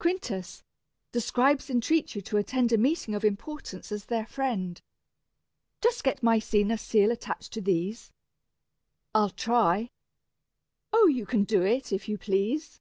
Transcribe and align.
"Quintus, 0.00 0.64
the 1.12 1.20
scribes 1.20 1.70
entreat 1.70 2.16
you 2.16 2.22
to 2.22 2.36
attend 2.36 2.72
A 2.72 2.76
meeting 2.76 3.14
of 3.14 3.24
importance, 3.24 3.92
as 3.92 4.06
their 4.06 4.26
friend." 4.26 4.82
"Just 5.80 6.02
get 6.02 6.20
Maecenas' 6.20 6.82
seal 6.82 7.12
attached 7.12 7.52
to 7.52 7.60
these." 7.60 8.10
"I'll 9.14 9.30
try." 9.30 9.90
"O, 10.92 11.06
you 11.06 11.24
can 11.26 11.44
do 11.44 11.62
it, 11.62 11.92
if 11.92 12.08
you 12.08 12.18
please." 12.18 12.80